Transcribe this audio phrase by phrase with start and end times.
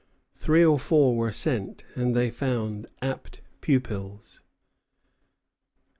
[0.33, 4.41] Three or four were sent, and they found apt pupils.